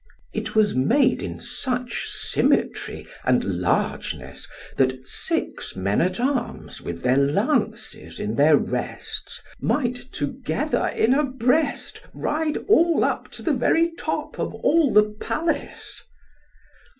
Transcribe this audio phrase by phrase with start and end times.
[0.33, 7.17] It was made in such symmetry and largeness that six men at arms with their
[7.17, 13.91] lances in their rests might together in a breast ride all up to the very
[13.91, 16.03] top of all the palace.